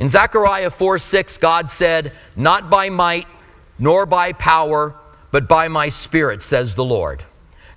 [0.00, 3.26] In Zechariah 4 6, God said, Not by might
[3.78, 4.94] nor by power,
[5.30, 7.22] but by my spirit, says the Lord.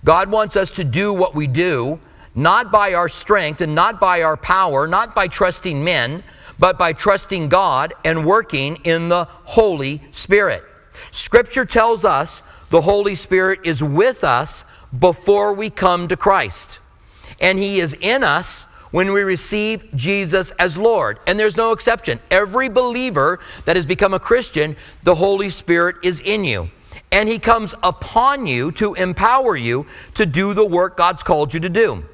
[0.06, 2.00] God wants us to do what we do,
[2.34, 6.24] not by our strength and not by our power, not by trusting men,
[6.58, 10.64] but by trusting God and working in the Holy Spirit.
[11.12, 14.64] Scripture tells us the Holy Spirit is with us
[14.98, 16.80] before we come to Christ,
[17.42, 21.18] and He is in us when we receive Jesus as Lord.
[21.26, 22.20] And there's no exception.
[22.30, 26.70] Every believer that has become a Christian, the Holy Spirit is in you.
[27.12, 31.60] And He comes upon you to empower you to do the work God's called you
[31.62, 32.06] to do.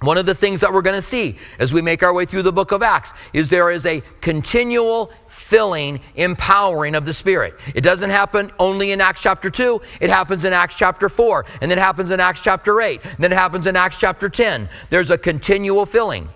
[0.00, 2.42] One of the things that we're going to see as we make our way through
[2.42, 5.12] the book of Acts is there is a continual
[5.46, 7.54] filling, empowering of the Spirit.
[7.72, 11.70] It doesn't happen only in Acts chapter 2, it happens in Acts chapter 4, and
[11.70, 14.68] then it happens in Acts chapter 8, and then it happens in Acts chapter 10.
[14.90, 16.28] There's a continual filling.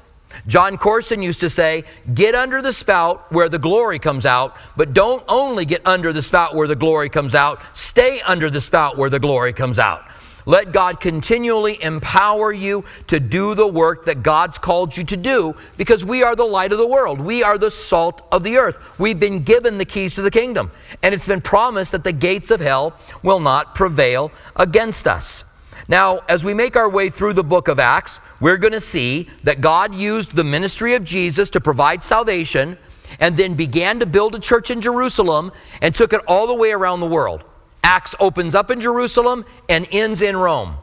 [0.46, 1.82] Jon Courson used to say,
[2.14, 6.22] Get under the spout where the glory comes out, but don't only get under the
[6.22, 10.04] spout where the glory comes out, stay under the spout where the glory comes out.
[10.50, 15.54] Let God continually empower you to do the work that God's called you to do
[15.76, 17.20] because we are the light of the world.
[17.20, 18.98] We are the salt of the earth.
[18.98, 20.72] We've been given the keys to the kingdom.
[21.04, 25.44] And it's been promised that the gates of hell will not prevail against us.
[25.86, 29.28] Now, as we make our way through the book of Acts, we're going to see
[29.44, 32.76] that God used the ministry of Jesus to provide salvation
[33.20, 36.72] and then began to build a church in Jerusalem and took it all the way
[36.72, 37.44] around the world.
[37.82, 40.76] Acts opens up in Jerusalem and ends in Rome.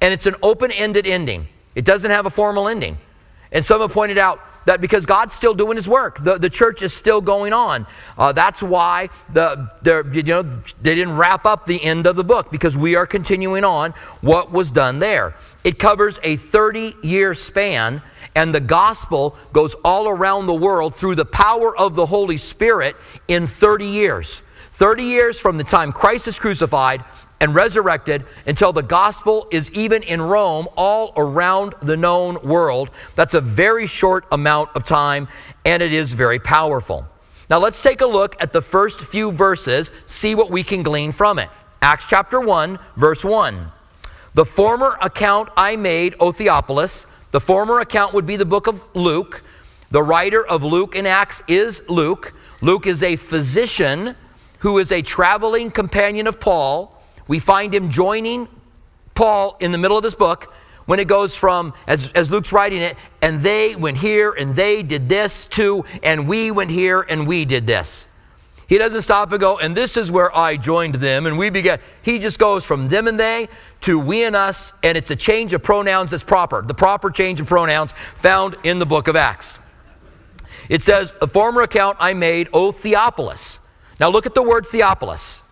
[0.00, 2.98] And it's an open ended ending, it doesn't have a formal ending.
[3.50, 6.82] And some have pointed out that because God's still doing his work, the, the church
[6.82, 7.86] is still going on.
[8.18, 9.70] Uh, that's why the,
[10.12, 13.64] you know, they didn't wrap up the end of the book because we are continuing
[13.64, 15.34] on what was done there.
[15.64, 18.02] It covers a 30 year span,
[18.34, 22.94] and the gospel goes all around the world through the power of the Holy Spirit
[23.26, 24.42] in 30 years.
[24.78, 27.02] 30 years from the time Christ is crucified
[27.40, 32.92] and resurrected until the gospel is even in Rome, all around the known world.
[33.16, 35.26] That's a very short amount of time,
[35.64, 37.08] and it is very powerful.
[37.50, 41.10] Now, let's take a look at the first few verses, see what we can glean
[41.10, 41.48] from it.
[41.82, 43.72] Acts chapter 1, verse 1.
[44.34, 48.86] The former account I made, O Theophilus, the former account would be the book of
[48.94, 49.42] Luke.
[49.90, 52.32] The writer of Luke and Acts is Luke.
[52.62, 54.14] Luke is a physician
[54.58, 57.00] who is a traveling companion of Paul.
[57.26, 58.48] We find him joining
[59.14, 60.52] Paul in the middle of this book
[60.86, 64.82] when it goes from, as, as Luke's writing it, and they went here and they
[64.82, 68.06] did this too, and we went here and we did this.
[68.68, 71.78] He doesn't stop and go, and this is where I joined them, and we began.
[72.02, 73.48] He just goes from them and they
[73.82, 76.62] to we and us, and it's a change of pronouns that's proper.
[76.62, 79.58] The proper change of pronouns found in the book of Acts.
[80.68, 83.58] It says, A former account I made, O Theophilus.
[84.00, 85.42] Now look at the word Theophilus.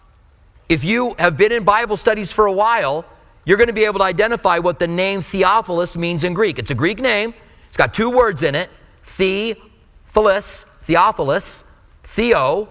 [0.69, 3.05] If you have been in Bible studies for a while,
[3.45, 6.59] you're going to be able to identify what the name Theophilus means in Greek.
[6.59, 7.35] It's a Greek name.
[7.69, 8.71] It's got two words in it.
[9.03, 11.65] Theophilus, Theophilus.
[12.03, 12.69] Theo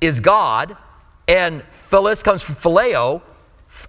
[0.00, 0.76] is God,
[1.26, 3.22] and Philus comes from phileo,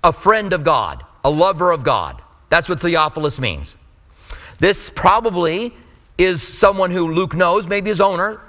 [0.03, 2.21] a friend of God, a lover of God.
[2.49, 3.75] That's what Theophilus means.
[4.57, 5.73] This probably
[6.17, 8.41] is someone who Luke knows, maybe his owner.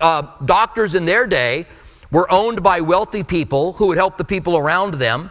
[0.00, 1.66] Uh, doctors in their day
[2.10, 5.30] were owned by wealthy people who would help the people around them.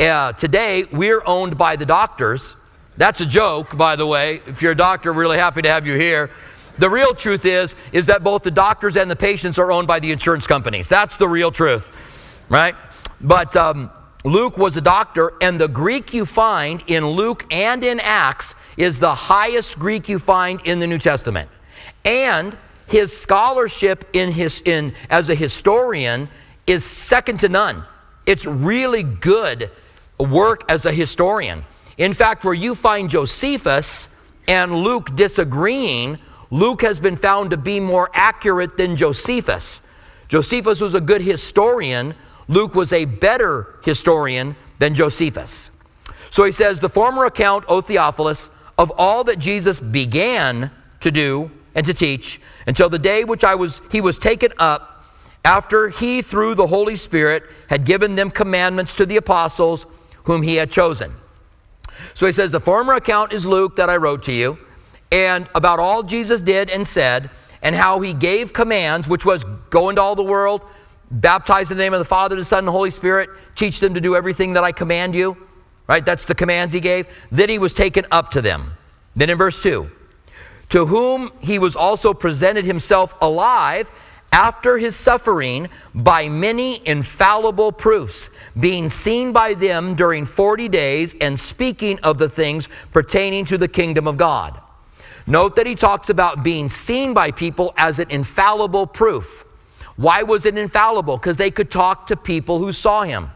[0.00, 2.56] Uh, today, we're owned by the doctors.
[2.96, 4.40] That's a joke, by the way.
[4.46, 6.30] If you're a doctor, really happy to have you here.
[6.78, 10.00] The real truth is, is that both the doctors and the patients are owned by
[10.00, 10.88] the insurance companies.
[10.88, 11.92] That's the real truth,
[12.48, 12.74] right?
[13.20, 13.90] But um,
[14.24, 18.98] Luke was a doctor, and the Greek you find in Luke and in Acts is
[18.98, 21.48] the highest Greek you find in the New Testament.
[22.04, 26.28] And his scholarship in his, in, as a historian
[26.66, 27.84] is second to none.
[28.26, 29.70] It's really good
[30.18, 31.64] work as a historian.
[31.98, 34.08] In fact, where you find Josephus
[34.48, 36.18] and Luke disagreeing,
[36.50, 39.80] Luke has been found to be more accurate than Josephus.
[40.28, 42.14] Josephus was a good historian,
[42.48, 45.70] Luke was a better historian than Josephus.
[46.30, 50.70] So he says, The former account, O Theophilus, of all that Jesus began
[51.00, 52.40] to do and to teach.
[52.66, 55.04] Until the day which I was he was taken up
[55.44, 59.86] after he through the Holy Spirit had given them commandments to the apostles
[60.24, 61.12] whom he had chosen.
[62.14, 64.58] So he says the former account is Luke that I wrote to you
[65.12, 67.30] and about all Jesus did and said
[67.62, 70.64] and how he gave commands which was go into all the world
[71.10, 73.94] baptize in the name of the Father the Son and the Holy Spirit teach them
[73.94, 75.36] to do everything that I command you.
[75.86, 76.04] Right?
[76.04, 77.06] That's the commands he gave.
[77.30, 78.72] Then he was taken up to them.
[79.14, 79.90] Then in verse 2
[80.74, 83.92] to whom he was also presented himself alive
[84.32, 88.28] after his suffering by many infallible proofs,
[88.58, 93.68] being seen by them during 40 days and speaking of the things pertaining to the
[93.68, 94.60] kingdom of God.
[95.28, 99.44] Note that he talks about being seen by people as an infallible proof.
[99.94, 101.18] Why was it infallible?
[101.18, 103.30] Because they could talk to people who saw him.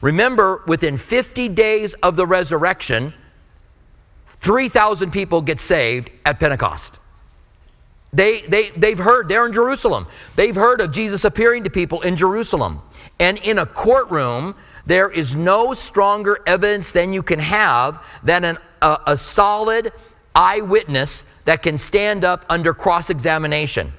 [0.00, 3.14] Remember, within 50 days of the resurrection,
[4.40, 6.98] 3,000 people get saved at Pentecost.
[8.12, 10.06] They, they, they've heard, they're in Jerusalem.
[10.36, 12.80] They've heard of Jesus appearing to people in Jerusalem.
[13.20, 14.54] And in a courtroom,
[14.86, 19.92] there is no stronger evidence than you can have than an, a, a solid
[20.34, 23.92] eyewitness that can stand up under cross examination.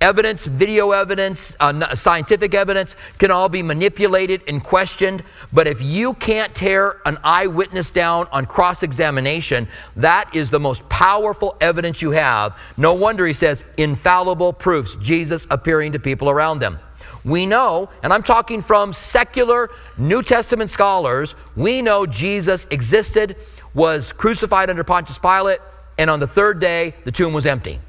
[0.00, 5.22] Evidence, video evidence, uh, scientific evidence can all be manipulated and questioned.
[5.52, 10.88] But if you can't tear an eyewitness down on cross examination, that is the most
[10.88, 12.58] powerful evidence you have.
[12.78, 16.78] No wonder he says infallible proofs, Jesus appearing to people around them.
[17.22, 19.68] We know, and I'm talking from secular
[19.98, 23.36] New Testament scholars, we know Jesus existed,
[23.74, 25.60] was crucified under Pontius Pilate,
[25.98, 27.80] and on the third day, the tomb was empty.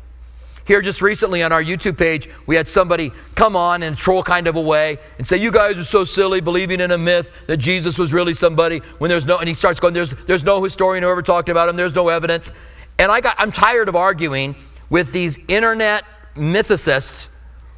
[0.66, 4.22] Here, just recently on our YouTube page, we had somebody come on in a troll
[4.22, 7.48] kind of a way and say, You guys are so silly believing in a myth
[7.48, 10.64] that Jesus was really somebody when there's no, and he starts going, There's, there's no
[10.64, 12.52] historian who ever talked about him, there's no evidence.
[13.00, 14.56] And I got, I'm tired of arguing
[14.90, 16.04] with these internet
[16.36, 17.28] mythicists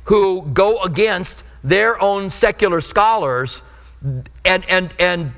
[0.06, 3.62] who go against their own secular scholars
[4.44, 5.32] and, and, and,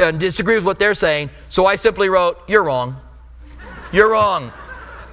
[0.00, 1.30] and disagree with what they're saying.
[1.48, 2.96] So I simply wrote, You're wrong.
[3.92, 4.52] You're wrong.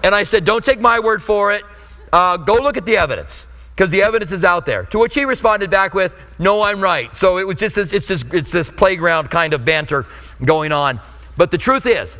[0.03, 1.63] And I said, Don't take my word for it
[2.11, 3.45] uh, go look at the evidence
[3.75, 4.83] because the evidence is out there.
[4.85, 7.15] To which he responded back with, no, I'm right.
[7.15, 10.05] So it was just this, it's this, it's this playground kind of banter
[10.43, 10.99] going on.
[11.37, 12.17] But the truth is,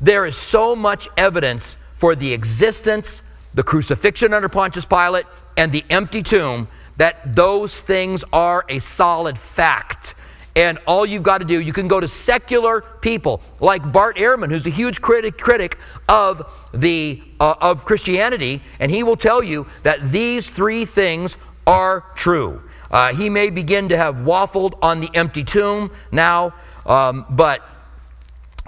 [0.00, 3.22] there is so much evidence for the existence,
[3.54, 5.26] the crucifixion under Pontius Pilate,
[5.56, 10.14] and the empty tomb that those things are a solid fact.
[10.56, 14.50] And all you've got to do, you can go to secular people like Bart Ehrman,
[14.50, 19.66] who's a huge critic, critic of, the, uh, of Christianity, and he will tell you
[19.84, 21.36] that these three things
[21.66, 22.62] are true.
[22.90, 26.52] Uh, he may begin to have waffled on the empty tomb now,
[26.84, 27.62] um, but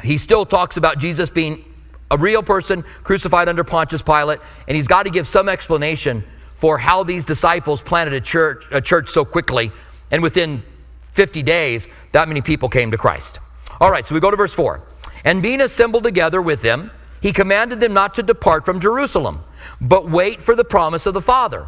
[0.05, 1.65] he still talks about Jesus being
[2.13, 4.39] a real person crucified under Pontius Pilate,
[4.69, 6.23] and he's got to give some explanation
[6.55, 9.73] for how these disciples planted a church, a church so quickly
[10.13, 10.63] and within
[11.15, 13.39] 50 days, that many people came to Christ.
[13.81, 14.81] All right, so we go to verse 4.
[15.25, 19.45] And being assembled together with them, he commanded them not to depart from Jerusalem,
[19.81, 21.67] but wait for the promise of the Father.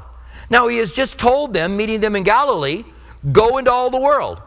[0.50, 2.84] Now, he has just told them, meeting them in Galilee,
[3.32, 4.42] go into all the world.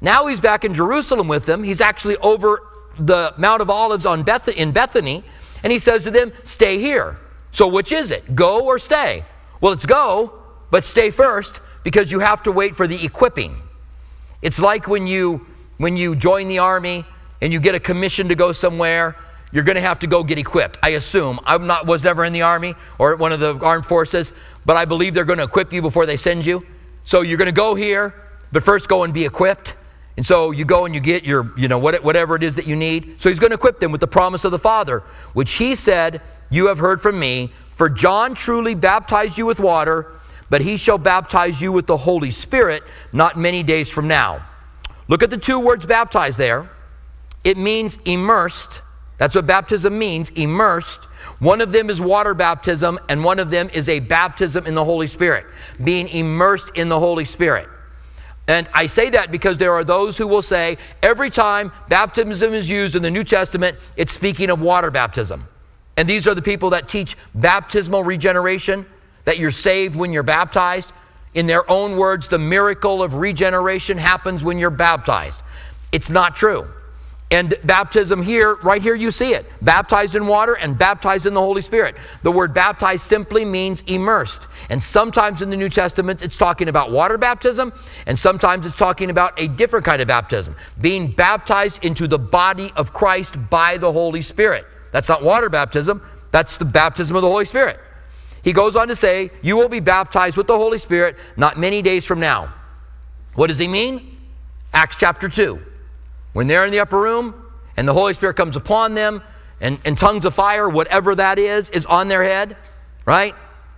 [0.00, 1.62] Now he's back in Jerusalem with them.
[1.62, 2.62] He's actually over
[2.98, 5.24] the Mount of Olives on Beth- in Bethany,
[5.62, 7.18] and he says to them, Stay here.
[7.52, 8.34] So, which is it?
[8.34, 9.24] Go or stay?
[9.60, 10.32] Well, it's go,
[10.70, 13.56] but stay first because you have to wait for the equipping.
[14.42, 15.46] It's like when you
[15.78, 17.04] when you join the army
[17.40, 19.16] and you get a commission to go somewhere,
[19.52, 20.78] you're going to have to go get equipped.
[20.82, 21.40] I assume.
[21.44, 24.32] I'm not was never in the army or one of the armed forces,
[24.66, 26.64] but I believe they're going to equip you before they send you.
[27.04, 28.14] So you're going to go here,
[28.52, 29.76] but first go and be equipped.
[30.16, 32.76] And so you go and you get your, you know, whatever it is that you
[32.76, 33.20] need.
[33.20, 35.00] So he's going to equip them with the promise of the Father,
[35.32, 36.20] which he said,
[36.50, 37.52] You have heard from me.
[37.70, 40.19] For John truly baptized you with water,
[40.50, 44.44] but he shall baptize you with the Holy Spirit not many days from now.
[45.08, 46.68] Look at the two words baptized there.
[47.42, 48.82] It means immersed.
[49.16, 51.04] That's what baptism means, immersed.
[51.38, 54.84] One of them is water baptism, and one of them is a baptism in the
[54.84, 55.46] Holy Spirit,
[55.82, 57.68] being immersed in the Holy Spirit.
[58.48, 62.68] And I say that because there are those who will say every time baptism is
[62.68, 65.44] used in the New Testament, it's speaking of water baptism.
[65.96, 68.86] And these are the people that teach baptismal regeneration
[69.30, 70.90] that you're saved when you're baptized.
[71.34, 75.40] In their own words, the miracle of regeneration happens when you're baptized.
[75.92, 76.66] It's not true.
[77.30, 81.40] And baptism here, right here, you see it baptized in water and baptized in the
[81.40, 81.94] Holy Spirit.
[82.24, 84.48] The word baptized simply means immersed.
[84.68, 87.72] And sometimes in the New Testament, it's talking about water baptism,
[88.06, 92.72] and sometimes it's talking about a different kind of baptism being baptized into the body
[92.74, 94.66] of Christ by the Holy Spirit.
[94.90, 97.78] That's not water baptism, that's the baptism of the Holy Spirit.
[98.42, 101.82] He goes on to say, You will be baptized with the Holy Spirit not many
[101.82, 102.52] days from now.
[103.34, 104.16] What does he mean?
[104.72, 105.60] Acts chapter 2.
[106.32, 107.34] When they're in the upper room
[107.76, 109.22] and the Holy Spirit comes upon them
[109.60, 112.56] and, and tongues of fire, whatever that is, is on their head,
[113.04, 113.34] right?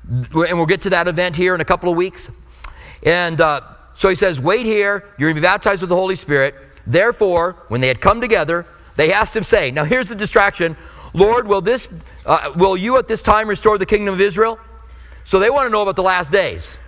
[0.08, 2.30] And we'll get to that event here in a couple of weeks.
[3.04, 3.62] And uh,
[3.94, 6.54] so he says, Wait here, you're going to be baptized with the Holy Spirit.
[6.86, 8.66] Therefore, when they had come together,
[8.96, 10.76] they asked him, saying, Now here's the distraction
[11.14, 11.88] Lord, will, this,
[12.24, 14.58] uh, will you at this time restore the kingdom of Israel?
[15.24, 16.78] So they want to know about the last days.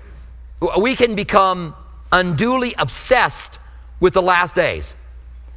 [0.80, 1.74] we can become
[2.10, 3.58] unduly obsessed
[4.00, 4.94] with the last days.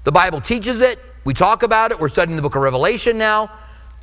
[0.04, 3.52] The Bible teaches it, we talk about it, we're studying the book of Revelation now,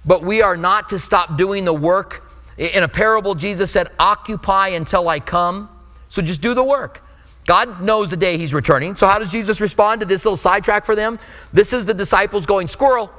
[0.04, 2.22] but we are not to stop doing the work.
[2.58, 5.68] In a parable, Jesus said, Occupy until I come.
[6.08, 7.02] So just do the work.
[7.46, 8.96] God knows the day he's returning.
[8.96, 11.18] So, how does Jesus respond to this little sidetrack for them?
[11.52, 13.10] This is the disciples going, Squirrel.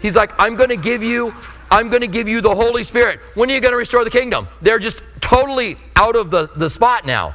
[0.00, 1.34] He's like, I'm going to give you.
[1.68, 3.18] I'm going to give you the Holy Spirit.
[3.34, 4.46] When are you going to restore the kingdom?
[4.62, 7.34] They're just totally out of the, the spot now.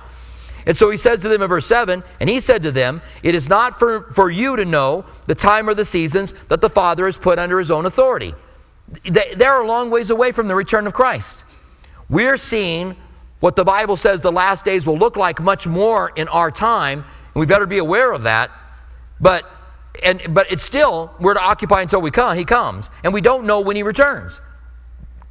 [0.65, 3.35] And so he says to them in verse 7 And he said to them, It
[3.35, 7.05] is not for, for you to know the time or the seasons that the Father
[7.05, 8.33] has put under his own authority.
[9.03, 11.43] They, they're a long ways away from the return of Christ.
[12.09, 12.95] We're seeing
[13.39, 16.99] what the Bible says the last days will look like much more in our time,
[17.33, 18.51] and we better be aware of that.
[19.19, 19.45] But
[20.03, 22.89] and but it's still we're to occupy until we come he comes.
[23.03, 24.41] And we don't know when he returns.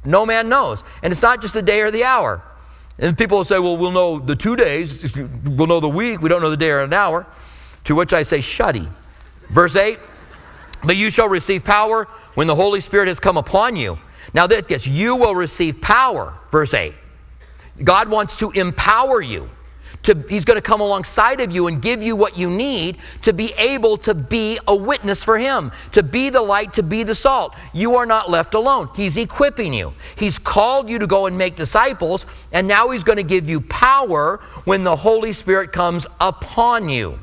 [0.03, 0.83] No man knows.
[1.03, 2.41] And it's not just the day or the hour.
[2.99, 5.15] And people will say well we'll know the two days
[5.45, 7.25] we'll know the week we don't know the day or an hour.
[7.85, 8.89] To which i say shuddy.
[9.49, 9.99] Verse 8
[10.83, 13.99] but you shall receive power when the holy spirit has come upon you.
[14.33, 16.93] Now that gets you will receive power verse 8
[17.83, 19.49] God wants to empower you.
[20.03, 23.33] To, he's going to come alongside of you and give you what you need to
[23.33, 27.15] be able to be a witness for Him, to be the light, to be the
[27.15, 27.55] salt.
[27.73, 28.89] You are not left alone.
[28.95, 29.93] He's equipping you.
[30.15, 33.61] He's called you to go and make disciples, and now He's going to give you
[33.61, 37.19] power when the Holy Spirit comes upon you.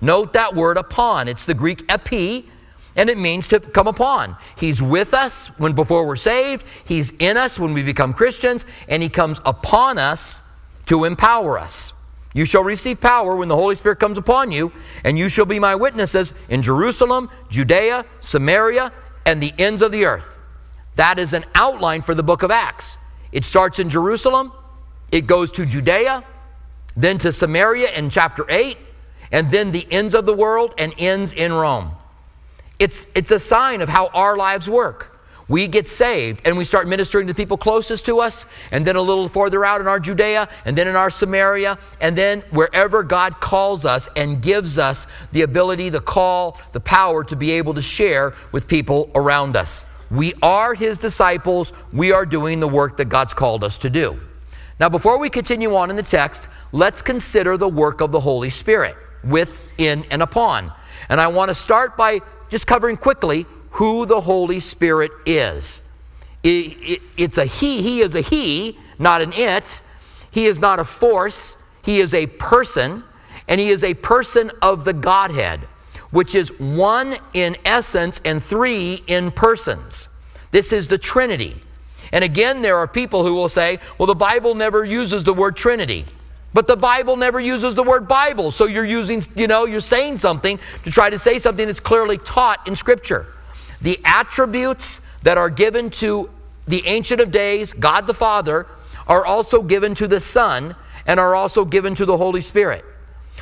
[0.00, 1.28] Note that word upon.
[1.28, 2.48] It's the Greek epi,
[2.94, 4.36] and it means to come upon.
[4.56, 9.02] He's with us when before we're saved, he's in us when we become Christians, and
[9.02, 10.42] he comes upon us
[10.86, 11.92] to empower us.
[12.34, 14.70] You shall receive power when the Holy Spirit comes upon you,
[15.04, 18.92] and you shall be my witnesses in Jerusalem, Judea, Samaria,
[19.24, 20.38] and the ends of the earth.
[20.96, 22.98] That is an outline for the book of Acts.
[23.32, 24.52] It starts in Jerusalem,
[25.10, 26.24] it goes to Judea,
[26.96, 28.76] then to Samaria in chapter 8,
[29.30, 31.92] and then the ends of the world and ends in Rome.
[32.78, 35.07] It's, it's a sign of how our lives work.
[35.48, 39.00] We get saved and we start ministering to people closest to us, and then a
[39.00, 43.40] little further out in our Judea, and then in our Samaria, and then wherever God
[43.40, 47.82] calls us and gives us the ability, the call, the power to be able to
[47.82, 49.86] share with people around us.
[50.10, 51.72] We are His disciples.
[51.92, 54.18] We are doing the work that God's called us to do.
[54.80, 58.50] Now, before we continue on in the text, let's consider the work of the Holy
[58.50, 60.72] Spirit within and upon.
[61.08, 63.46] And I want to start by just covering quickly
[63.78, 65.82] who the Holy Spirit is.
[66.42, 69.82] It, it, it's a he, he is a he, not an it.
[70.32, 73.04] He is not a force, he is a person,
[73.46, 75.60] and he is a person of the Godhead,
[76.10, 80.08] which is one in essence and three in persons.
[80.50, 81.54] This is the Trinity.
[82.12, 85.56] And again, there are people who will say, well, the Bible never uses the word
[85.56, 86.04] Trinity.
[86.52, 88.50] But the Bible never uses the word Bible.
[88.50, 92.18] So you're using, you know, you're saying something to try to say something that's clearly
[92.18, 93.26] taught in Scripture.
[93.80, 96.30] The attributes that are given to
[96.66, 98.66] the Ancient of Days, God the Father,
[99.06, 100.74] are also given to the Son
[101.06, 102.84] and are also given to the Holy Spirit.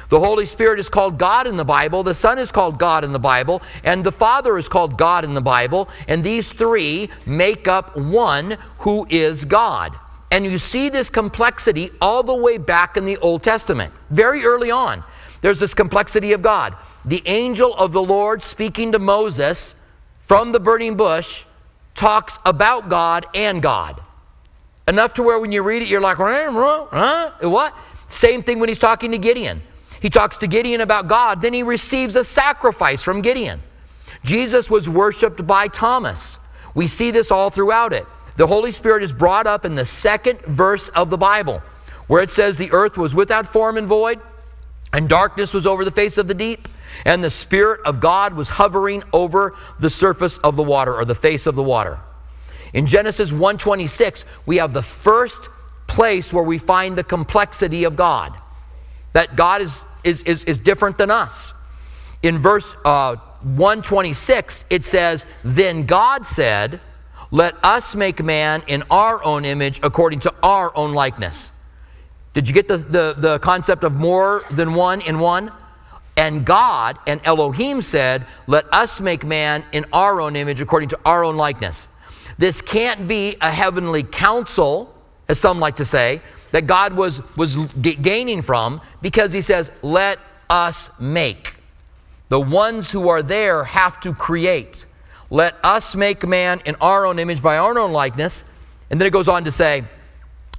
[0.08, 3.12] The Holy Spirit is called God in the Bible, the Son is called God in
[3.12, 7.66] the Bible, and the Father is called God in the Bible, and these three make
[7.66, 9.98] up one who is God.
[10.30, 14.70] And you see this complexity all the way back in the Old Testament, very early
[14.70, 15.02] on.
[15.40, 16.76] There's this complexity of God.
[17.04, 19.74] The angel of the Lord speaking to Moses
[20.26, 21.44] from the burning bush
[21.94, 24.02] talks about God and God.
[24.88, 27.30] Enough to where when you read it, you're like, huh?
[27.42, 27.72] What?
[28.08, 29.62] Same thing when he's talking to Gideon.
[30.00, 33.60] He talks to Gideon about God, then he receives a sacrifice from Gideon.
[34.24, 36.40] Jesus was worshiped by Thomas.
[36.74, 38.04] We see this all throughout it.
[38.34, 41.62] The Holy Spirit is brought up in the second verse of the Bible,
[42.08, 44.20] where it says, The earth was without form and void,
[44.92, 46.66] and darkness was over the face of the deep,
[47.04, 51.14] and the Spirit of God was hovering over the surface of the water, or the
[51.14, 51.98] face of the water.
[52.72, 55.48] In Genesis 1:26, we have the first
[55.86, 58.34] place where we find the complexity of God.
[59.12, 61.52] That God is, is, is, is different than us.
[62.22, 66.80] In verse uh, 126, it says, Then God said,
[67.30, 71.50] let us make man in our own image according to our own likeness.
[72.34, 75.52] Did you get the, the, the concept of more than one in one?
[76.16, 80.98] And God and Elohim said, Let us make man in our own image according to
[81.04, 81.88] our own likeness.
[82.38, 84.94] This can't be a heavenly council,
[85.28, 90.18] as some like to say, that God was, was gaining from because he says, Let
[90.48, 91.54] us make.
[92.28, 94.86] The ones who are there have to create.
[95.30, 98.44] Let us make man in our own image by our own likeness.
[98.90, 99.84] And then it goes on to say,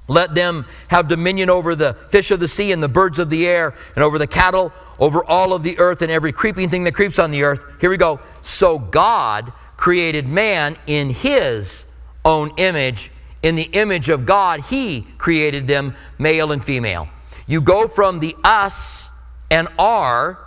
[0.08, 3.46] Let them have dominion over the fish of the sea and the birds of the
[3.46, 6.94] air, and over the cattle, over all of the earth, and every creeping thing that
[6.94, 7.64] creeps on the earth.
[7.80, 8.20] Here we go.
[8.42, 11.84] So God created man in his
[12.24, 13.10] own image.
[13.42, 17.08] In the image of God, he created them, male and female.
[17.46, 19.10] You go from the us
[19.50, 20.38] and our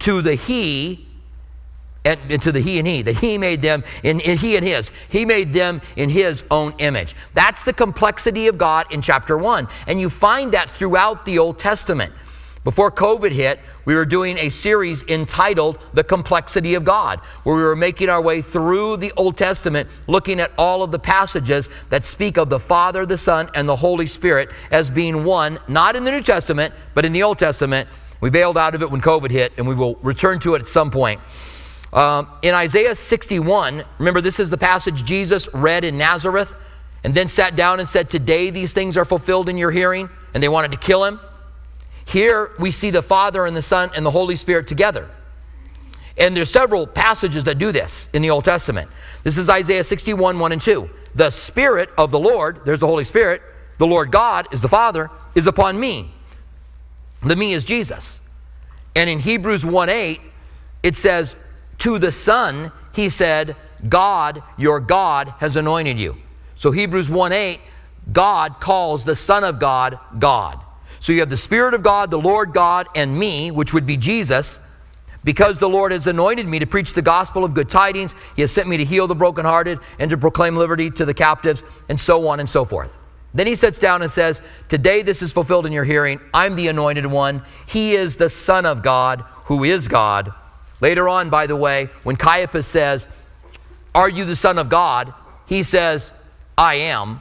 [0.00, 1.06] to the he
[2.04, 4.90] and to the he and he that he made them in, in, he and his
[5.10, 9.68] he made them in his own image that's the complexity of god in chapter 1
[9.86, 12.10] and you find that throughout the old testament
[12.64, 17.62] before covid hit we were doing a series entitled the complexity of god where we
[17.62, 22.04] were making our way through the old testament looking at all of the passages that
[22.04, 26.04] speak of the father the son and the holy spirit as being one not in
[26.04, 27.88] the new testament but in the old testament
[28.20, 30.68] we bailed out of it when covid hit and we will return to it at
[30.68, 31.20] some point
[31.92, 36.54] um, in Isaiah 61, remember this is the passage Jesus read in Nazareth
[37.02, 40.42] and then sat down and said, Today these things are fulfilled in your hearing, and
[40.42, 41.18] they wanted to kill him.
[42.10, 45.08] Here we see the Father and the Son and the Holy Spirit together.
[46.18, 48.90] And there's several passages that do this in the Old Testament.
[49.22, 50.90] This is Isaiah 61, 1 and 2.
[51.14, 53.42] The Spirit of the Lord, there's the Holy Spirit,
[53.78, 56.10] the Lord God is the Father, is upon me.
[57.22, 58.20] The me is Jesus.
[58.96, 60.20] And in Hebrews 1 8,
[60.82, 61.36] it says,
[61.78, 63.54] to the Son, he said,
[63.88, 66.16] God, your God, has anointed you.
[66.56, 67.60] So Hebrews 1 8,
[68.12, 70.60] God calls the Son of God, God.
[71.00, 73.96] So you have the Spirit of God, the Lord God, and me, which would be
[73.96, 74.60] Jesus.
[75.24, 78.52] Because the Lord has anointed me to preach the gospel of good tidings, He has
[78.52, 82.28] sent me to heal the brokenhearted and to proclaim liberty to the captives, and so
[82.28, 82.98] on and so forth.
[83.32, 86.20] Then he sits down and says, Today this is fulfilled in your hearing.
[86.34, 87.42] I'm the anointed one.
[87.66, 90.32] He is the Son of God, who is God.
[90.80, 93.06] Later on, by the way, when Caiaphas says,
[93.94, 95.14] Are you the Son of God?
[95.46, 96.12] He says,
[96.58, 97.20] I am.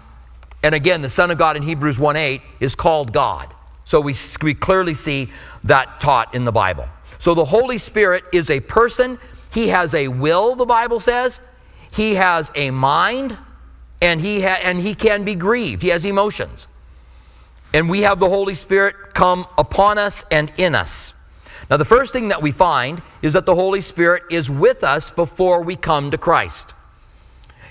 [0.63, 3.53] And again, the Son of God in Hebrews 1 8 is called God.
[3.89, 5.31] So we, we clearly see
[5.63, 6.87] that taught in the Bible.
[7.17, 9.17] So the Holy Spirit is a person.
[9.51, 11.39] He has a will, the Bible says.
[11.89, 13.35] He has a mind,
[13.99, 15.81] and he, ha- and he can be grieved.
[15.81, 16.67] He has emotions.
[17.73, 21.13] And we have the Holy Spirit come upon us and in us.
[21.67, 25.09] Now, the first thing that we find is that the Holy Spirit is with us
[25.09, 26.73] before we come to Christ.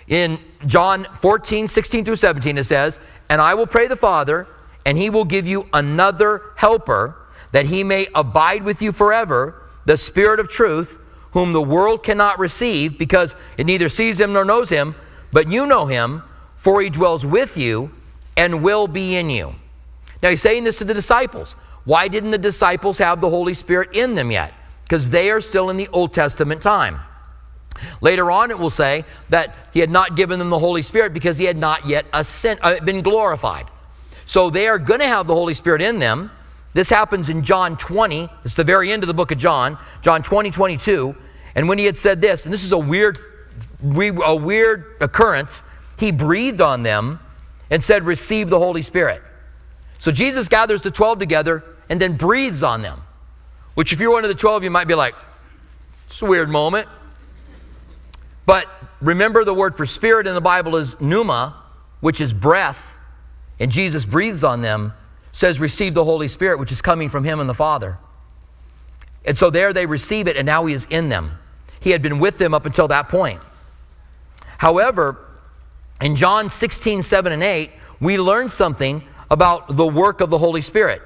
[0.08, 4.48] In John 14, 16 through 17, it says, And I will pray the Father,
[4.88, 7.14] and he will give you another helper,
[7.52, 10.98] that he may abide with you forever, the Spirit of truth,
[11.32, 14.94] whom the world cannot receive, because it neither sees him nor knows him,
[15.30, 16.22] but you know him,
[16.56, 17.90] for he dwells with you
[18.34, 19.54] and will be in you.
[20.22, 21.52] Now, he's saying this to the disciples.
[21.84, 24.54] Why didn't the disciples have the Holy Spirit in them yet?
[24.84, 26.98] Because they are still in the Old Testament time.
[28.00, 31.36] Later on, it will say that he had not given them the Holy Spirit because
[31.36, 33.66] he had not yet ascend, uh, been glorified.
[34.28, 36.30] So they are going to have the Holy Spirit in them.
[36.74, 38.28] This happens in John 20.
[38.44, 41.16] It's the very end of the book of John, John 20, 22.
[41.54, 43.18] And when he had said this, and this is a weird,
[43.82, 45.62] a weird occurrence,
[45.98, 47.20] he breathed on them
[47.70, 49.22] and said, Receive the Holy Spirit.
[49.98, 53.00] So Jesus gathers the 12 together and then breathes on them.
[53.76, 55.14] Which, if you're one of the 12, you might be like,
[56.10, 56.86] it's a weird moment.
[58.44, 58.66] But
[59.00, 61.56] remember, the word for spirit in the Bible is pneuma,
[62.00, 62.97] which is breath.
[63.60, 64.92] And Jesus breathes on them,
[65.32, 67.98] says, Receive the Holy Spirit, which is coming from Him and the Father.
[69.24, 71.38] And so there they receive it, and now He is in them.
[71.80, 73.40] He had been with them up until that point.
[74.58, 75.24] However,
[76.00, 80.62] in John 16, 7 and 8, we learn something about the work of the Holy
[80.62, 81.02] Spirit.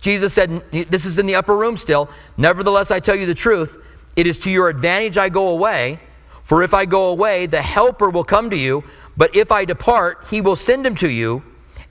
[0.00, 2.08] Jesus said, This is in the upper room still.
[2.36, 3.82] Nevertheless, I tell you the truth.
[4.14, 6.00] It is to your advantage I go away.
[6.42, 8.84] For if I go away, the Helper will come to you.
[9.16, 11.42] But if I depart, he will send him to you.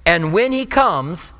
[0.06, 1.34] And when he comes,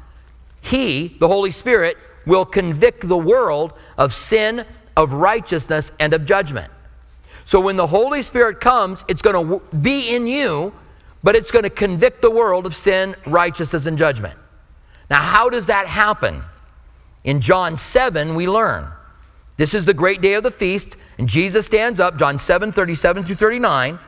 [0.62, 4.66] he, the Holy Spirit, will convict the world of sin,
[4.98, 6.72] of righteousness, and of judgment.
[7.46, 10.74] So when the Holy Spirit comes, it's going to be in you,
[11.24, 14.38] but it's going to convict the world of sin, righteousness, and judgment.
[15.10, 16.42] Now, how does that happen?
[17.24, 18.88] In John 7, we learn.
[19.58, 23.24] This is the great day of the feast, and Jesus stands up, John 7, 37
[23.24, 24.00] through 39.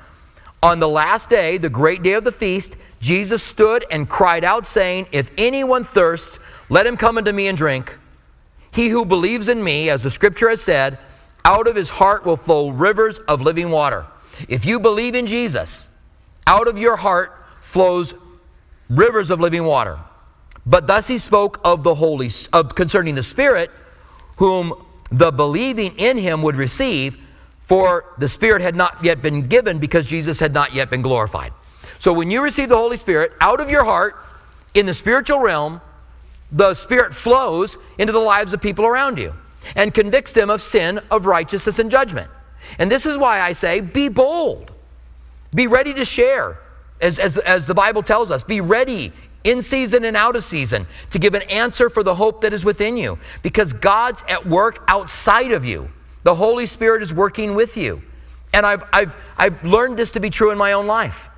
[0.63, 4.66] On the last day, the great day of the feast, Jesus stood and cried out,
[4.66, 7.98] saying, If anyone thirst, let him come unto me and drink.
[8.72, 11.00] He who believes in me, as the scripture has said,
[11.46, 14.06] out of his heart will flow rivers of living water.
[14.50, 15.90] If you believe in Jesus,
[16.46, 18.14] out of your heart flows
[18.90, 20.00] rivers of living water.
[20.66, 23.72] But thus he spoke of the Holy of concerning the Spirit,
[24.38, 24.74] whom
[25.10, 27.18] the believing in him would receive,
[27.62, 31.54] for the Spirit had not yet been given because Jesus had not yet been glorified.
[32.00, 34.16] So when you receive the Holy Spirit out of your heart
[34.74, 35.82] in the spiritual realm,
[36.52, 39.34] the Spirit flows into the lives of people around you
[39.76, 42.30] and convicts them of sin, of righteousness, and judgment.
[42.80, 44.72] And this is why I say be bold,
[45.54, 46.60] be ready to share,
[47.02, 49.12] as, as, as the Bible tells us, be ready
[49.44, 52.66] in season and out of season to give an answer for the hope that is
[52.66, 55.90] within you because God's at work outside of you.
[56.24, 58.02] The Holy Spirit is working with you.
[58.54, 61.30] And I've, I've, I've learned this to be true in my own life.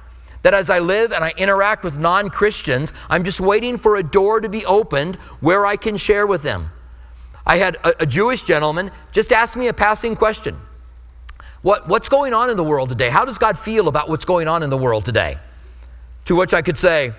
[0.43, 4.03] That as I live and I interact with non Christians, I'm just waiting for a
[4.03, 6.71] door to be opened where I can share with them.
[7.45, 10.55] I had a, a Jewish gentleman just ask me a passing question
[11.61, 13.09] what, What's going on in the world today?
[13.09, 15.39] How does God feel about what's going on in the world today?
[16.25, 17.13] To which I could say,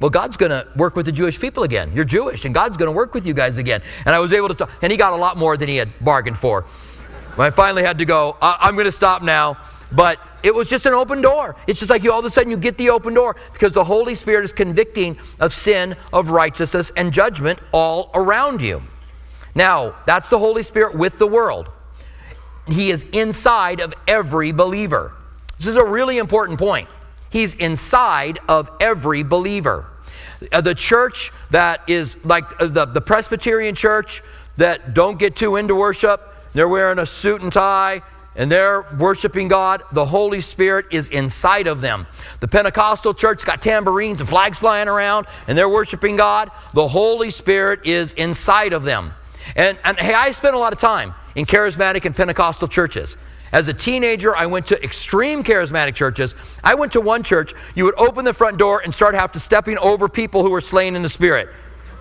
[0.00, 1.90] well, God's going to work with the Jewish people again.
[1.94, 3.80] You're Jewish, and God's going to work with you guys again.
[4.04, 5.88] And I was able to talk, and he got a lot more than he had
[6.04, 6.66] bargained for.
[7.38, 9.58] I finally had to go, I'm going to stop now.
[9.92, 11.56] But it was just an open door.
[11.66, 13.84] It's just like you all of a sudden you get the open door because the
[13.84, 18.82] Holy Spirit is convicting of sin, of righteousness, and judgment all around you.
[19.54, 21.70] Now, that's the Holy Spirit with the world.
[22.66, 25.12] He is inside of every believer.
[25.58, 26.88] This is a really important point.
[27.30, 29.86] He's inside of every believer.
[30.52, 34.22] Uh, the church that is like uh, the, the Presbyterian church
[34.58, 38.02] that don't get too into worship, they're wearing a suit and tie,
[38.36, 42.06] and they're worshiping God, the Holy Spirit is inside of them.
[42.40, 46.50] The Pentecostal church got tambourines and flags flying around, and they're worshiping God.
[46.74, 49.14] The Holy Spirit is inside of them.
[49.54, 53.16] And, and hey, I spent a lot of time in charismatic and Pentecostal churches.
[53.52, 56.34] As a teenager, I went to extreme charismatic churches.
[56.62, 59.40] I went to one church, you would open the front door and start having to
[59.40, 61.48] stepping over people who were slain in the spirit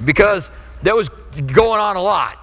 [0.03, 0.49] because
[0.83, 2.37] that was going on a lot.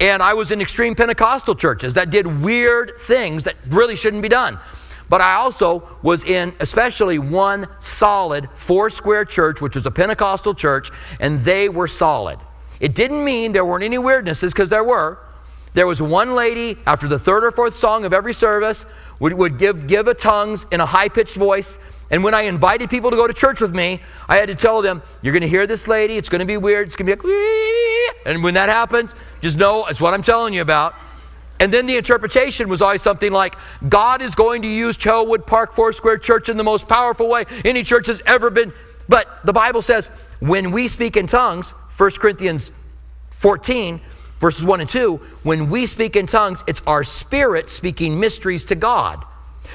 [0.00, 4.28] And I was in extreme Pentecostal churches that did weird things that really shouldn't be
[4.28, 4.58] done.
[5.08, 10.52] But I also was in especially one solid four square church, which was a Pentecostal
[10.52, 12.38] church, and they were solid.
[12.80, 15.18] It didn't mean there weren't any weirdnesses, because there were.
[15.74, 18.84] There was one lady, after the third or fourth song of every service,
[19.20, 21.78] would, would give, give a tongues in a high pitched voice.
[22.10, 24.80] And when I invited people to go to church with me, I had to tell
[24.80, 26.16] them, You're going to hear this lady.
[26.16, 26.86] It's going to be weird.
[26.86, 30.54] It's going to be like, and when that happens, just know it's what I'm telling
[30.54, 30.94] you about.
[31.58, 33.56] And then the interpretation was always something like,
[33.88, 37.82] God is going to use Chelwood Park Foursquare Church in the most powerful way any
[37.82, 38.72] church has ever been.
[39.08, 40.08] But the Bible says,
[40.40, 42.72] when we speak in tongues, 1 Corinthians
[43.30, 44.00] 14,
[44.38, 48.74] verses 1 and 2, when we speak in tongues, it's our spirit speaking mysteries to
[48.74, 49.24] God.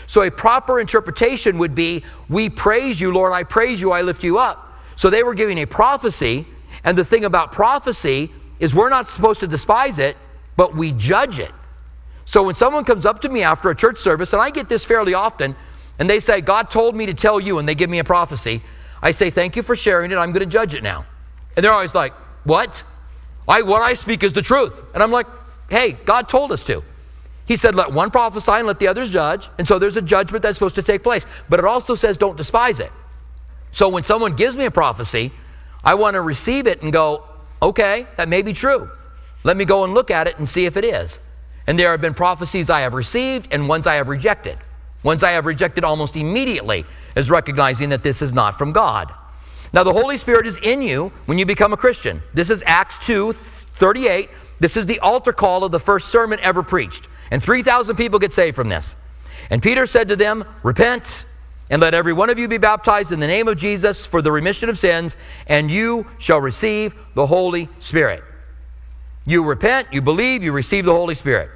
[0.07, 4.23] So a proper interpretation would be, We praise you, Lord, I praise you, I lift
[4.23, 4.79] you up.
[4.95, 6.45] So they were giving a prophecy,
[6.83, 10.15] and the thing about prophecy is we're not supposed to despise it,
[10.55, 11.51] but we judge it.
[12.25, 14.85] So when someone comes up to me after a church service, and I get this
[14.85, 15.55] fairly often,
[15.99, 18.61] and they say, God told me to tell you, and they give me a prophecy,
[19.01, 21.05] I say, Thank you for sharing it, I'm going to judge it now.
[21.55, 22.83] And they're always like, What?
[23.47, 24.85] I, what I speak is the truth.
[24.93, 25.27] And I'm like,
[25.69, 26.83] Hey, God told us to.
[27.51, 29.49] He said, Let one prophesy and let the others judge.
[29.57, 31.25] And so there's a judgment that's supposed to take place.
[31.49, 32.89] But it also says, Don't despise it.
[33.73, 35.33] So when someone gives me a prophecy,
[35.83, 37.25] I want to receive it and go,
[37.61, 38.89] Okay, that may be true.
[39.43, 41.19] Let me go and look at it and see if it is.
[41.67, 44.57] And there have been prophecies I have received and ones I have rejected.
[45.03, 46.85] Ones I have rejected almost immediately
[47.17, 49.13] as recognizing that this is not from God.
[49.73, 52.21] Now, the Holy Spirit is in you when you become a Christian.
[52.33, 54.29] This is Acts 2 38.
[54.61, 57.09] This is the altar call of the first sermon ever preached.
[57.31, 58.93] And 3,000 people get saved from this.
[59.49, 61.25] And Peter said to them, Repent
[61.69, 64.31] and let every one of you be baptized in the name of Jesus for the
[64.31, 65.15] remission of sins,
[65.47, 68.23] and you shall receive the Holy Spirit.
[69.25, 71.49] You repent, you believe, you receive the Holy Spirit.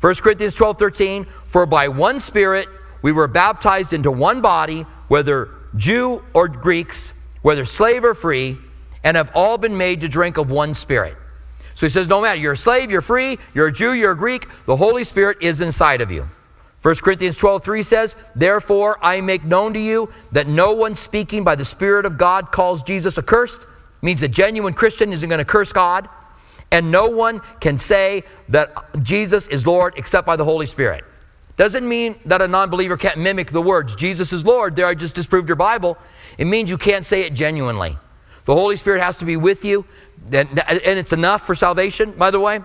[0.00, 2.66] 1 Corinthians 12 13, for by one Spirit
[3.02, 7.12] we were baptized into one body, whether Jew or Greeks,
[7.42, 8.56] whether slave or free,
[9.04, 11.16] and have all been made to drink of one Spirit.
[11.78, 14.16] So he says, no matter, you're a slave, you're free, you're a Jew, you're a
[14.16, 16.28] Greek, the Holy Spirit is inside of you.
[16.82, 21.44] 1 Corinthians 12, 3 says, Therefore I make known to you that no one speaking
[21.44, 23.64] by the Spirit of God calls Jesus accursed,
[24.02, 26.08] means a genuine Christian isn't going to curse God.
[26.72, 31.04] And no one can say that Jesus is Lord except by the Holy Spirit.
[31.56, 34.74] Doesn't mean that a non believer can't mimic the words, Jesus is Lord.
[34.74, 35.96] There, I just disproved your Bible.
[36.38, 37.96] It means you can't say it genuinely.
[38.48, 39.84] The Holy Spirit has to be with you,
[40.32, 42.60] and, and it's enough for salvation, by the way.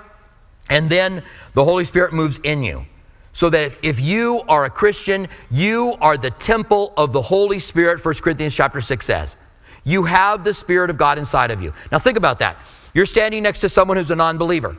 [0.70, 1.24] And then
[1.54, 2.86] the Holy Spirit moves in you.
[3.34, 7.60] So that if, if you are a Christian, you are the temple of the Holy
[7.60, 9.36] Spirit, 1 Corinthians chapter 6 says.
[9.84, 11.74] You have the Spirit of God inside of you.
[11.92, 12.58] Now think about that.
[12.94, 14.78] You're standing next to someone who's a non believer.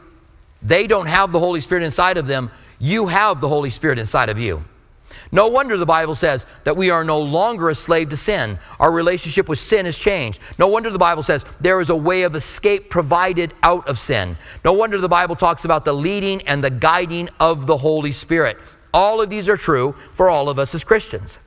[0.63, 2.51] They don't have the Holy Spirit inside of them.
[2.79, 4.65] You have the Holy Spirit inside of you.
[5.33, 8.59] No wonder the Bible says that we are no longer a slave to sin.
[8.79, 10.41] Our relationship with sin has changed.
[10.59, 14.37] No wonder the Bible says there is a way of escape provided out of sin.
[14.65, 18.59] No wonder the Bible talks about the leading and the guiding of the Holy Spirit.
[18.93, 21.39] All of these are true for all of us as Christians.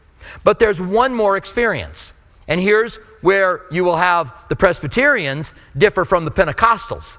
[0.44, 2.14] But there's one more experience.
[2.48, 7.18] And here's where you will have the Presbyterians differ from the Pentecostals.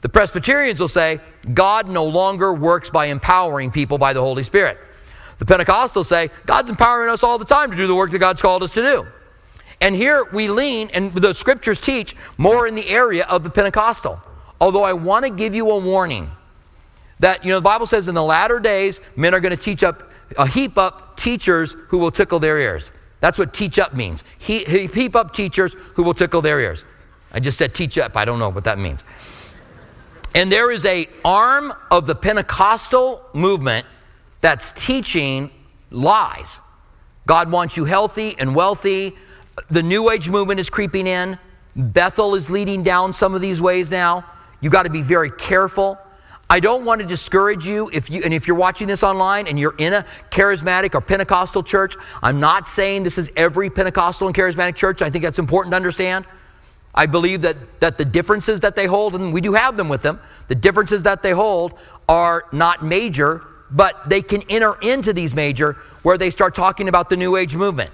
[0.00, 1.20] The Presbyterians will say
[1.52, 4.78] God no longer works by empowering people by the Holy Spirit.
[5.40, 8.42] The Pentecostals say God's empowering us all the time to do the work that God's
[8.42, 9.06] called us to do.
[9.80, 14.20] And here we lean, and the scriptures teach more in the area of the Pentecostal.
[14.60, 16.30] Although I want to give you a warning
[17.20, 19.82] that, you know, the Bible says in the latter days, men are going to teach
[19.82, 22.92] up, a heap up teachers who will tickle their ears.
[23.20, 24.22] That's what teach up means.
[24.38, 26.84] He, heap up teachers who will tickle their ears.
[27.32, 28.14] I just said teach up.
[28.14, 29.04] I don't know what that means.
[30.34, 33.86] And there is a arm of the Pentecostal movement
[34.40, 35.50] that's teaching
[35.90, 36.60] lies.
[37.26, 39.16] God wants you healthy and wealthy.
[39.70, 41.38] The New Age movement is creeping in.
[41.76, 44.24] Bethel is leading down some of these ways now.
[44.60, 45.98] You got to be very careful.
[46.48, 49.56] I don't want to discourage you if you and if you're watching this online and
[49.56, 54.36] you're in a charismatic or Pentecostal church, I'm not saying this is every Pentecostal and
[54.36, 55.00] charismatic church.
[55.00, 56.26] I think that's important to understand.
[56.92, 60.02] I believe that, that the differences that they hold, and we do have them with
[60.02, 65.34] them, the differences that they hold are not major, but they can enter into these
[65.34, 67.90] major where they start talking about the New Age movement.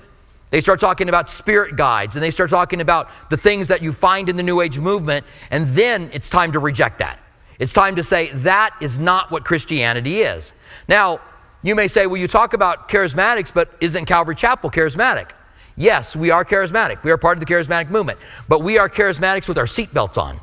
[0.51, 3.93] They start talking about spirit guides and they start talking about the things that you
[3.93, 7.19] find in the New Age movement, and then it's time to reject that.
[7.59, 10.53] It's time to say that is not what Christianity is.
[10.89, 11.21] Now,
[11.63, 15.31] you may say, well, you talk about charismatics, but isn't Calvary Chapel charismatic?
[15.77, 17.03] Yes, we are charismatic.
[17.03, 20.39] We are part of the charismatic movement, but we are charismatics with our seatbelts on.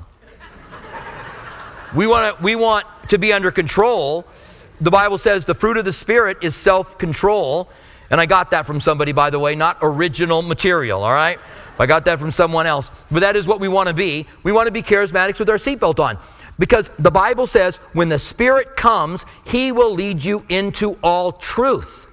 [1.95, 4.25] we, want to, we want to be under control.
[4.83, 7.69] The Bible says the fruit of the Spirit is self control.
[8.09, 11.39] And I got that from somebody, by the way, not original material, all right?
[11.79, 12.91] I got that from someone else.
[13.09, 14.27] But that is what we want to be.
[14.43, 16.19] We want to be charismatics with our seatbelt on.
[16.59, 22.07] Because the Bible says when the Spirit comes, He will lead you into all truth.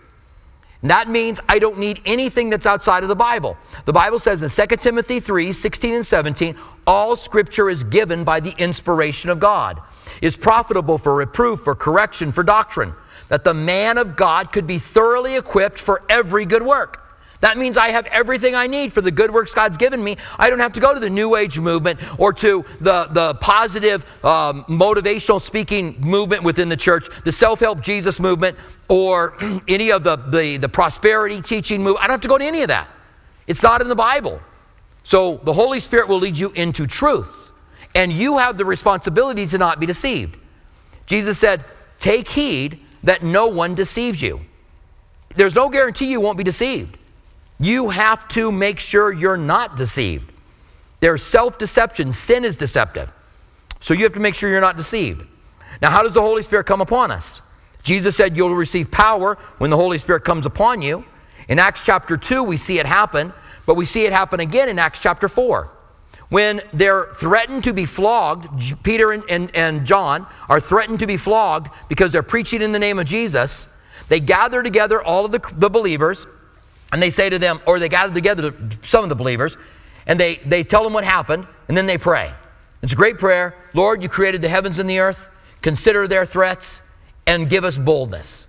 [0.83, 3.59] That means I don't need anything that's outside of the Bible.
[3.85, 8.41] The Bible says in 2 Timothy 3 16 and 17, all scripture is given by
[8.41, 9.81] the inspiration of God,
[10.23, 12.95] is profitable for reproof, for correction, for doctrine,
[13.29, 17.10] that the man of God could be thoroughly equipped for every good work.
[17.41, 20.19] That means I have everything I need for the good works God's given me.
[20.39, 24.05] I don't have to go to the New Age movement or to the, the positive
[24.25, 29.37] um, motivational speaking movement within the church, the self help Jesus movement, or
[29.69, 32.05] any of the, the, the prosperity teaching movement.
[32.05, 32.89] I don't have to go to any of that.
[33.47, 34.41] It's not in the Bible.
[35.03, 37.53] So the Holy Spirit will lead you into truth,
[37.95, 40.37] and you have the responsibility to not be deceived.
[41.07, 41.65] Jesus said,
[41.99, 44.43] Take heed that no one deceives you.
[45.37, 46.99] There's no guarantee you won't be deceived.
[47.61, 50.33] You have to make sure you're not deceived.
[51.01, 53.13] There's self deception, sin is deceptive.
[53.81, 55.27] So you have to make sure you're not deceived.
[55.81, 57.41] Now, how does the Holy Spirit come upon us?
[57.83, 61.05] Jesus said you'll receive power when the Holy Spirit comes upon you.
[61.49, 63.33] In Acts chapter 2, we see it happen,
[63.67, 65.71] but we see it happen again in Acts chapter 4.
[66.29, 71.17] When they're threatened to be flogged, Peter and, and, and John are threatened to be
[71.17, 73.69] flogged because they're preaching in the name of Jesus.
[74.09, 76.27] They gather together all of the, the believers
[76.93, 79.57] and they say to them, or they gather together, some of the believers,
[80.07, 82.33] and they, they tell them what happened, and then they pray.
[82.83, 83.55] It's a great prayer.
[83.75, 85.29] Lord, you created the heavens and the earth.
[85.63, 86.83] Consider their threats
[87.27, 88.47] and give us boldness.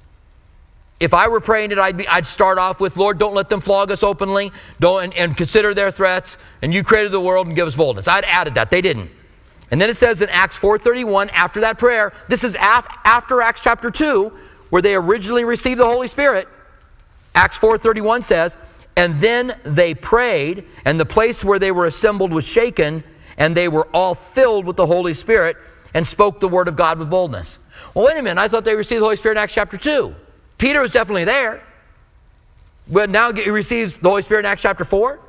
[1.00, 3.60] If I were praying it, I'd, be, I'd start off with, Lord, don't let them
[3.60, 7.56] flog us openly, don't, and, and consider their threats, and you created the world and
[7.56, 8.08] give us boldness.
[8.08, 8.70] I'd added that.
[8.70, 9.10] They didn't.
[9.72, 13.62] And then it says in Acts 4.31, after that prayer, this is af- after Acts
[13.62, 14.32] chapter 2,
[14.70, 16.48] where they originally received the Holy Spirit,
[17.34, 18.58] Acts 4:31 says,
[18.96, 23.04] "And then they prayed, and the place where they were assembled was shaken,
[23.38, 25.58] and they were all filled with the Holy Spirit
[25.94, 27.60] and spoke the word of God with boldness."
[27.94, 28.42] Well, wait a minute.
[28.42, 30.14] I thought they received the Holy Spirit in Acts chapter 2.
[30.58, 31.62] Peter was definitely there.
[32.88, 35.20] But now he receives the Holy Spirit in Acts chapter 4?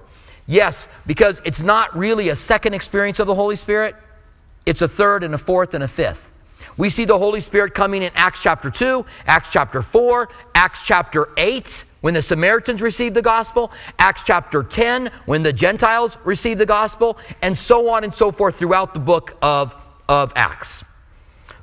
[0.47, 3.95] Yes, because it's not really a second experience of the Holy Spirit.
[4.67, 6.32] It's a third and a fourth and a fifth.
[6.77, 11.29] We see the Holy Spirit coming in Acts chapter 2, Acts chapter 4, Acts chapter
[11.37, 16.67] 8, when the Samaritans received the gospel, Acts chapter 10, when the Gentiles received the
[16.67, 19.75] gospel, and so on and so forth throughout the book of,
[20.09, 20.85] of Acts.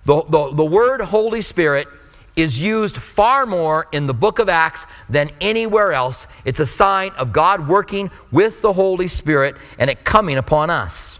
[0.06, 1.88] The, the, the word Holy Spirit
[2.36, 6.28] is used far more in the book of Acts than anywhere else.
[6.45, 11.19] It's a sign of God working with the Holy Spirit and it coming upon us.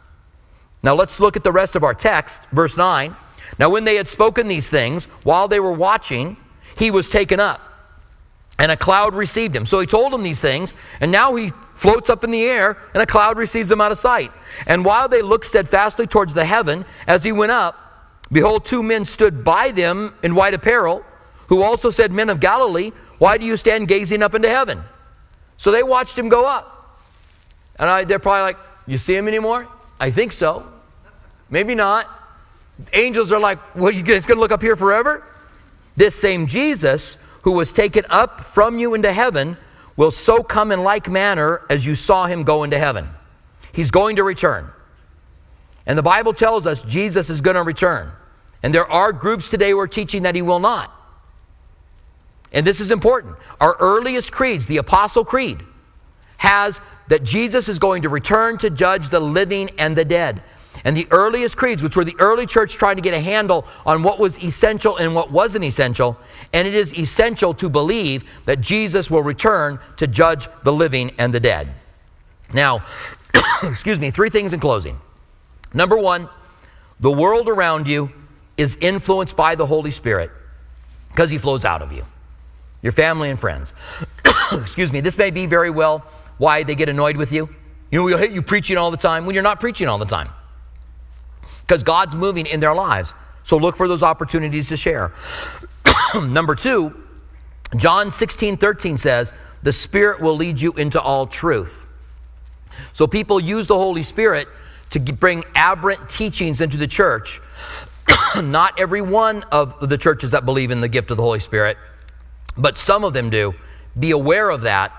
[0.82, 3.16] Now let's look at the rest of our text, verse 9.
[3.60, 6.38] Now, when they had spoken these things, while they were watching,
[6.78, 7.62] he was taken up.
[8.58, 9.66] and a cloud received him.
[9.66, 13.02] So he told them these things, and now he floats up in the air, and
[13.02, 14.34] a cloud receives him out of sight.
[14.68, 17.78] And while they looked steadfastly towards the heaven, as he went up,
[18.30, 21.06] behold, two men stood by them in white apparel,
[21.48, 24.84] who also said, Men of Galilee, why do you stand gazing up into heaven?
[25.56, 27.00] So they watched him go up.
[27.80, 29.70] And I, they're probably like, You see him anymore?
[30.02, 30.70] I think so.
[31.50, 32.08] Maybe not.
[32.94, 35.26] Angels are like, well, you guys gonna look up here forever?
[35.98, 39.58] This same Jesus who was taken up from you into heaven
[39.98, 43.08] will so come in like manner as you saw him go into heaven.
[43.74, 44.70] He's going to return.
[45.86, 48.12] And the Bible tells us Jesus is going to return.
[48.64, 50.92] And there are groups today who are teaching that he will not.
[52.52, 53.36] And this is important.
[53.60, 55.60] Our earliest creeds, the Apostle Creed,
[56.38, 60.42] has that Jesus is going to return to judge the living and the dead.
[60.86, 64.04] And the earliest creeds, which were the early church trying to get a handle on
[64.04, 66.18] what was essential and what wasn't essential,
[66.54, 71.34] and it is essential to believe that Jesus will return to judge the living and
[71.34, 71.70] the dead.
[72.54, 72.84] Now,
[73.64, 75.00] excuse me, three things in closing.
[75.74, 76.30] Number one,
[77.00, 78.12] the world around you
[78.58, 80.32] is influenced by the Holy Spirit
[81.10, 82.06] because he flows out of you,
[82.82, 83.74] your family and friends.
[84.52, 86.06] excuse me, this may be very well
[86.38, 87.50] why they get annoyed with you.
[87.92, 90.06] You know, we'll hit you preaching all the time when you're not preaching all the
[90.06, 90.30] time
[91.70, 93.14] because God's moving in their lives.
[93.44, 95.12] So look for those opportunities to share.
[96.16, 97.04] Number two,
[97.78, 101.88] John 16, 13 says, the Spirit will lead you into all truth.
[102.92, 104.48] So people use the Holy Spirit
[104.90, 107.40] to bring aberrant teachings into the church.
[108.42, 111.78] Not every one of the churches that believe in the gift of the Holy Spirit,
[112.58, 113.54] but some of them do.
[114.00, 114.92] Be aware of that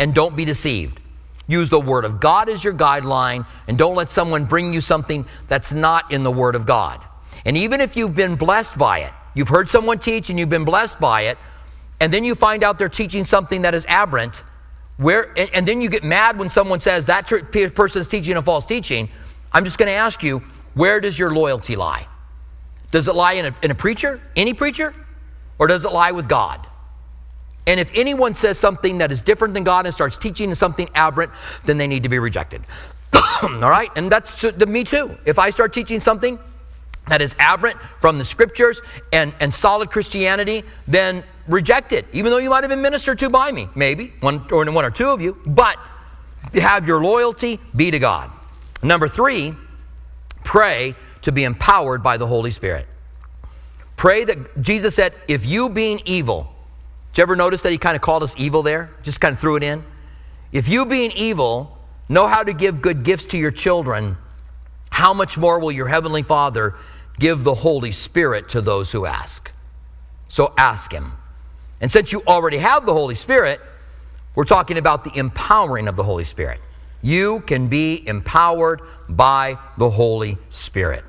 [0.00, 0.98] and don't be deceived.
[1.46, 5.26] Use the Word of God as your guideline and don't let someone bring you something
[5.48, 7.00] that's not in the Word of God.
[7.44, 10.64] And even if you've been blessed by it, you've heard someone teach and you've been
[10.64, 11.38] blessed by it,
[12.00, 14.42] and then you find out they're teaching something that is aberrant,
[14.96, 18.42] where, and, and then you get mad when someone says that person is teaching a
[18.42, 19.08] false teaching,
[19.52, 20.40] I'm just going to ask you,
[20.74, 22.06] where does your loyalty lie?
[22.90, 24.94] Does it lie in a, in a preacher, any preacher,
[25.58, 26.66] or does it lie with God?
[27.66, 31.32] And if anyone says something that is different than God and starts teaching something aberrant,
[31.64, 32.62] then they need to be rejected.
[33.42, 33.90] All right?
[33.96, 35.16] And that's to, to me too.
[35.24, 36.38] If I start teaching something
[37.08, 38.80] that is aberrant from the scriptures
[39.12, 43.30] and, and solid Christianity, then reject it, even though you might have been ministered to
[43.30, 45.78] by me, maybe, one or one or two of you, but
[46.54, 48.30] have your loyalty be to God.
[48.82, 49.54] Number three,
[50.44, 52.86] pray to be empowered by the Holy Spirit.
[53.96, 56.55] Pray that Jesus said, if you being evil,
[57.20, 58.90] you ever notice that he kind of called us evil there?
[59.02, 59.84] Just kind of threw it in.
[60.52, 64.16] If you, being evil, know how to give good gifts to your children,
[64.90, 66.74] how much more will your heavenly Father
[67.18, 69.50] give the Holy Spirit to those who ask?
[70.28, 71.12] So ask him.
[71.80, 73.60] And since you already have the Holy Spirit,
[74.34, 76.60] we're talking about the empowering of the Holy Spirit.
[77.02, 81.04] You can be empowered by the Holy Spirit.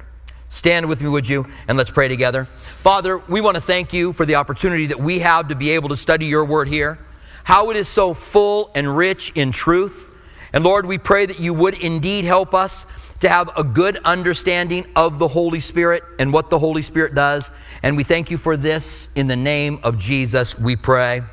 [0.50, 1.46] Stand with me, would you?
[1.68, 2.46] And let's pray together.
[2.46, 5.90] Father, we want to thank you for the opportunity that we have to be able
[5.90, 6.98] to study your word here,
[7.44, 10.12] how it is so full and rich in truth.
[10.54, 12.86] And Lord, we pray that you would indeed help us
[13.20, 17.52] to have a good understanding of the Holy Spirit and what the Holy Spirit does.
[17.84, 19.10] And we thank you for this.
[19.16, 21.24] In the name of Jesus, we pray.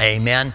[0.00, 0.52] Amen.